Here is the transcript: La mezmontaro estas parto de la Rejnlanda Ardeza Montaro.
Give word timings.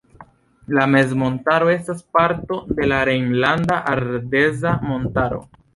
La 0.77 0.85
mezmontaro 0.93 1.69
estas 1.75 2.01
parto 2.17 2.59
de 2.81 2.91
la 2.91 3.05
Rejnlanda 3.11 3.81
Ardeza 3.95 4.79
Montaro. 4.93 5.47